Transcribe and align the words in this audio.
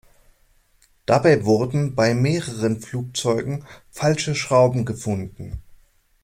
Dabei 1.05 1.45
wurden 1.45 1.93
bei 1.93 2.15
mehreren 2.15 2.79
Flugzeugen 2.81 3.67
falsche 3.91 4.33
Schrauben 4.33 4.83
gefunden. 4.83 5.61